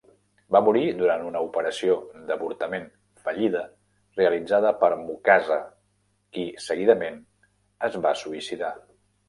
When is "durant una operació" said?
1.01-1.97